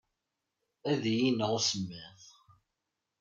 [0.91, 2.21] Ad iyi-ineɣ usemmiḍ.